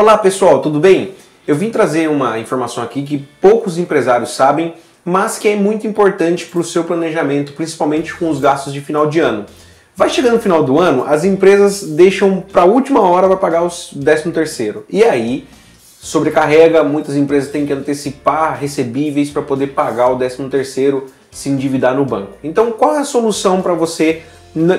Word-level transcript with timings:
Olá 0.00 0.16
pessoal, 0.16 0.62
tudo 0.62 0.80
bem? 0.80 1.12
Eu 1.46 1.54
vim 1.54 1.68
trazer 1.68 2.08
uma 2.08 2.38
informação 2.38 2.82
aqui 2.82 3.02
que 3.02 3.18
poucos 3.38 3.76
empresários 3.76 4.30
sabem, 4.30 4.72
mas 5.04 5.38
que 5.38 5.46
é 5.46 5.54
muito 5.54 5.86
importante 5.86 6.46
para 6.46 6.58
o 6.58 6.64
seu 6.64 6.84
planejamento, 6.84 7.52
principalmente 7.52 8.14
com 8.14 8.30
os 8.30 8.40
gastos 8.40 8.72
de 8.72 8.80
final 8.80 9.06
de 9.08 9.20
ano. 9.20 9.44
Vai 9.94 10.08
chegando 10.08 10.36
no 10.36 10.40
final 10.40 10.64
do 10.64 10.78
ano, 10.78 11.04
as 11.06 11.22
empresas 11.22 11.82
deixam 11.82 12.40
para 12.40 12.62
a 12.62 12.64
última 12.64 13.02
hora 13.02 13.28
para 13.28 13.36
pagar 13.36 13.62
os 13.62 13.88
13 13.88 14.30
terceiro. 14.32 14.86
E 14.88 15.04
aí 15.04 15.46
sobrecarrega, 16.00 16.82
muitas 16.82 17.14
empresas 17.14 17.50
têm 17.50 17.66
que 17.66 17.72
antecipar 17.74 18.58
recebíveis 18.58 19.28
para 19.28 19.42
poder 19.42 19.74
pagar 19.74 20.08
o 20.08 20.16
13 20.16 20.48
terceiro, 20.48 21.08
se 21.30 21.50
endividar 21.50 21.94
no 21.94 22.06
banco. 22.06 22.38
Então, 22.42 22.72
qual 22.72 22.94
é 22.94 23.00
a 23.00 23.04
solução 23.04 23.60
para 23.60 23.74
você 23.74 24.22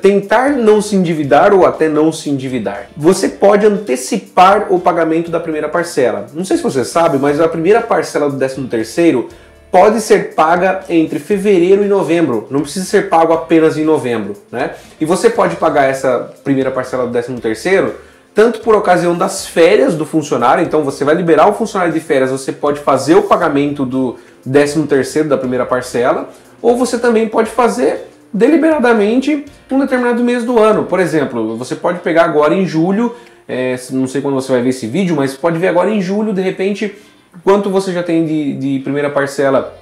tentar 0.00 0.50
não 0.50 0.82
se 0.82 0.96
endividar 0.96 1.54
ou 1.54 1.64
até 1.64 1.88
não 1.88 2.12
se 2.12 2.28
endividar. 2.28 2.88
Você 2.96 3.28
pode 3.28 3.64
antecipar 3.64 4.72
o 4.72 4.80
pagamento 4.80 5.30
da 5.30 5.38
primeira 5.38 5.68
parcela. 5.68 6.26
Não 6.34 6.44
sei 6.44 6.56
se 6.56 6.62
você 6.62 6.84
sabe, 6.84 7.18
mas 7.18 7.40
a 7.40 7.48
primeira 7.48 7.80
parcela 7.80 8.28
do 8.28 8.36
13 8.36 8.66
terceiro 8.66 9.28
pode 9.70 10.00
ser 10.00 10.34
paga 10.34 10.80
entre 10.88 11.18
fevereiro 11.18 11.84
e 11.84 11.88
novembro. 11.88 12.46
Não 12.50 12.60
precisa 12.60 12.84
ser 12.84 13.08
pago 13.08 13.32
apenas 13.32 13.78
em 13.78 13.84
novembro, 13.84 14.34
né? 14.50 14.72
E 15.00 15.04
você 15.04 15.30
pode 15.30 15.56
pagar 15.56 15.84
essa 15.84 16.30
primeira 16.42 16.70
parcela 16.70 17.06
do 17.06 17.12
13 17.12 17.34
terceiro 17.40 17.94
tanto 18.34 18.60
por 18.60 18.74
ocasião 18.74 19.16
das 19.16 19.46
férias 19.46 19.94
do 19.94 20.06
funcionário, 20.06 20.64
então 20.64 20.82
você 20.82 21.04
vai 21.04 21.14
liberar 21.14 21.48
o 21.48 21.52
funcionário 21.52 21.92
de 21.92 22.00
férias, 22.00 22.30
você 22.30 22.50
pode 22.50 22.80
fazer 22.80 23.14
o 23.14 23.24
pagamento 23.24 23.84
do 23.84 24.16
13 24.50 24.86
terceiro 24.86 25.28
da 25.28 25.36
primeira 25.36 25.66
parcela, 25.66 26.30
ou 26.60 26.76
você 26.76 26.98
também 26.98 27.28
pode 27.28 27.50
fazer 27.50 28.11
deliberadamente 28.32 29.44
um 29.70 29.78
determinado 29.78 30.22
mês 30.22 30.44
do 30.44 30.58
ano. 30.58 30.84
Por 30.84 31.00
exemplo, 31.00 31.56
você 31.56 31.74
pode 31.74 32.00
pegar 32.00 32.24
agora 32.24 32.54
em 32.54 32.66
julho, 32.66 33.14
é, 33.48 33.76
não 33.90 34.06
sei 34.06 34.20
quando 34.20 34.34
você 34.34 34.52
vai 34.52 34.62
ver 34.62 34.70
esse 34.70 34.86
vídeo, 34.86 35.16
mas 35.16 35.34
pode 35.34 35.58
ver 35.58 35.68
agora 35.68 35.90
em 35.90 36.00
julho, 36.00 36.32
de 36.32 36.40
repente, 36.40 36.94
quanto 37.42 37.70
você 37.70 37.92
já 37.92 38.02
tem 38.02 38.24
de, 38.24 38.54
de 38.54 38.78
primeira 38.80 39.10
parcela 39.10 39.76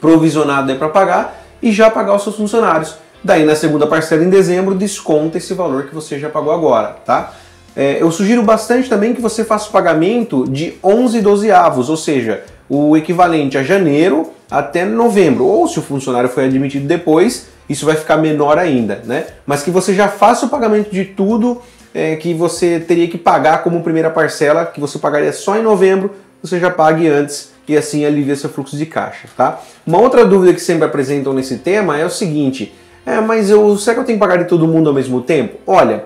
provisionada 0.00 0.74
para 0.74 0.88
pagar 0.88 1.44
e 1.62 1.72
já 1.72 1.90
pagar 1.90 2.14
os 2.14 2.22
seus 2.22 2.36
funcionários. 2.36 2.96
Daí 3.22 3.44
na 3.44 3.56
segunda 3.56 3.86
parcela 3.86 4.22
em 4.22 4.30
dezembro 4.30 4.74
desconta 4.74 5.38
esse 5.38 5.52
valor 5.54 5.84
que 5.84 5.94
você 5.94 6.18
já 6.18 6.28
pagou 6.28 6.52
agora, 6.52 6.96
tá? 7.04 7.32
É, 7.74 8.00
eu 8.00 8.10
sugiro 8.10 8.42
bastante 8.42 8.88
também 8.88 9.14
que 9.14 9.20
você 9.20 9.44
faça 9.44 9.68
o 9.68 9.72
pagamento 9.72 10.44
de 10.48 10.74
11 10.82 11.20
dozeavos, 11.20 11.88
ou 11.88 11.96
seja, 11.96 12.44
o 12.68 12.96
equivalente 12.96 13.56
a 13.56 13.62
janeiro 13.62 14.32
até 14.50 14.84
novembro. 14.84 15.44
Ou 15.44 15.66
se 15.68 15.78
o 15.78 15.82
funcionário 15.82 16.28
foi 16.28 16.44
admitido 16.44 16.86
depois, 16.86 17.48
isso 17.68 17.86
vai 17.86 17.96
ficar 17.96 18.16
menor 18.16 18.58
ainda, 18.58 19.02
né? 19.04 19.26
Mas 19.46 19.62
que 19.62 19.70
você 19.70 19.94
já 19.94 20.08
faça 20.08 20.46
o 20.46 20.48
pagamento 20.48 20.90
de 20.90 21.04
tudo 21.04 21.60
é, 21.94 22.16
que 22.16 22.34
você 22.34 22.80
teria 22.80 23.08
que 23.08 23.18
pagar 23.18 23.62
como 23.62 23.82
primeira 23.82 24.10
parcela, 24.10 24.66
que 24.66 24.80
você 24.80 24.98
pagaria 24.98 25.32
só 25.32 25.56
em 25.56 25.62
novembro, 25.62 26.12
você 26.42 26.58
já 26.60 26.70
pague 26.70 27.08
antes 27.08 27.52
e 27.66 27.76
assim 27.76 28.04
alivia 28.04 28.34
seu 28.34 28.48
fluxo 28.48 28.76
de 28.76 28.86
caixa, 28.86 29.28
tá? 29.36 29.60
Uma 29.86 29.98
outra 29.98 30.24
dúvida 30.24 30.54
que 30.54 30.60
sempre 30.60 30.84
apresentam 30.84 31.32
nesse 31.32 31.58
tema 31.58 31.98
é 31.98 32.04
o 32.04 32.10
seguinte: 32.10 32.72
é, 33.04 33.20
mas 33.20 33.50
eu, 33.50 33.76
será 33.76 33.94
que 33.94 34.00
eu 34.00 34.04
tenho 34.04 34.18
que 34.18 34.24
pagar 34.24 34.38
de 34.38 34.44
todo 34.44 34.66
mundo 34.66 34.88
ao 34.88 34.94
mesmo 34.94 35.20
tempo? 35.20 35.58
Olha, 35.66 36.04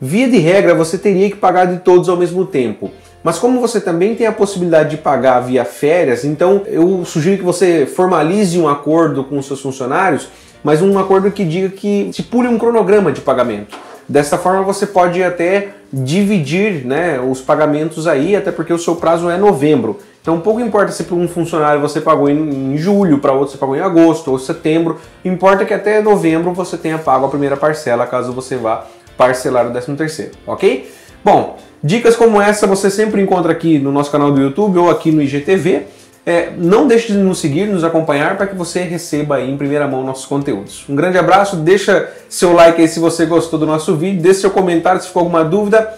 via 0.00 0.28
de 0.28 0.38
regra 0.38 0.74
você 0.74 0.98
teria 0.98 1.30
que 1.30 1.36
pagar 1.36 1.66
de 1.66 1.78
todos 1.78 2.08
ao 2.08 2.16
mesmo 2.16 2.44
tempo. 2.44 2.90
Mas 3.22 3.38
como 3.38 3.60
você 3.60 3.80
também 3.80 4.14
tem 4.14 4.26
a 4.26 4.32
possibilidade 4.32 4.90
de 4.90 4.96
pagar 4.98 5.40
via 5.40 5.64
férias, 5.64 6.24
então 6.24 6.62
eu 6.66 7.04
sugiro 7.04 7.36
que 7.36 7.44
você 7.44 7.84
formalize 7.84 8.58
um 8.58 8.68
acordo 8.68 9.24
com 9.24 9.38
os 9.38 9.46
seus 9.46 9.60
funcionários 9.60 10.28
mas 10.62 10.82
um 10.82 10.98
acordo 10.98 11.30
que 11.30 11.44
diga 11.44 11.68
que 11.68 12.10
se 12.12 12.22
pule 12.22 12.48
um 12.48 12.58
cronograma 12.58 13.12
de 13.12 13.20
pagamento. 13.20 13.76
Dessa 14.08 14.38
forma 14.38 14.62
você 14.62 14.86
pode 14.86 15.22
até 15.22 15.68
dividir 15.92 16.84
né, 16.84 17.20
os 17.20 17.40
pagamentos 17.40 18.06
aí, 18.06 18.34
até 18.34 18.50
porque 18.50 18.72
o 18.72 18.78
seu 18.78 18.96
prazo 18.96 19.28
é 19.28 19.36
novembro. 19.36 19.98
Então 20.22 20.40
pouco 20.40 20.60
importa 20.60 20.92
se 20.92 21.04
para 21.04 21.14
um 21.14 21.28
funcionário 21.28 21.80
você 21.80 22.00
pagou 22.00 22.28
em, 22.28 22.74
em 22.74 22.76
julho, 22.76 23.18
para 23.18 23.32
outro 23.32 23.52
você 23.52 23.58
pagou 23.58 23.76
em 23.76 23.80
agosto 23.80 24.30
ou 24.30 24.38
setembro, 24.38 24.98
importa 25.24 25.64
que 25.64 25.74
até 25.74 26.02
novembro 26.02 26.52
você 26.52 26.76
tenha 26.76 26.98
pago 26.98 27.26
a 27.26 27.28
primeira 27.28 27.56
parcela, 27.56 28.06
caso 28.06 28.32
você 28.32 28.56
vá 28.56 28.86
parcelar 29.16 29.66
o 29.66 29.70
13 29.70 29.94
terceiro, 29.94 30.32
ok? 30.46 30.90
Bom, 31.24 31.58
dicas 31.82 32.16
como 32.16 32.40
essa 32.40 32.66
você 32.66 32.90
sempre 32.90 33.20
encontra 33.20 33.52
aqui 33.52 33.78
no 33.78 33.92
nosso 33.92 34.10
canal 34.10 34.30
do 34.30 34.40
YouTube 34.40 34.78
ou 34.78 34.90
aqui 34.90 35.10
no 35.10 35.22
IGTV. 35.22 35.82
É, 36.24 36.52
não 36.58 36.86
deixe 36.86 37.12
de 37.12 37.18
nos 37.18 37.38
seguir, 37.38 37.66
nos 37.66 37.82
acompanhar 37.84 38.36
para 38.36 38.46
que 38.46 38.54
você 38.54 38.82
receba 38.82 39.40
em 39.40 39.56
primeira 39.56 39.88
mão 39.88 40.04
nossos 40.04 40.26
conteúdos. 40.26 40.84
Um 40.86 40.94
grande 40.94 41.16
abraço, 41.16 41.56
deixa 41.56 42.12
seu 42.28 42.52
like 42.52 42.78
aí 42.78 42.86
se 42.86 43.00
você 43.00 43.24
gostou 43.24 43.58
do 43.58 43.64
nosso 43.64 43.96
vídeo, 43.96 44.20
deixe 44.20 44.40
seu 44.40 44.50
comentário 44.50 45.00
se 45.00 45.06
ficou 45.06 45.20
alguma 45.20 45.42
dúvida. 45.42 45.94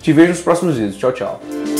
Te 0.00 0.12
vejo 0.12 0.30
nos 0.30 0.40
próximos 0.40 0.76
vídeos. 0.76 0.96
Tchau, 0.96 1.12
tchau. 1.12 1.71